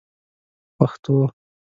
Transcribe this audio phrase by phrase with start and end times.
[0.79, 1.17] پښتو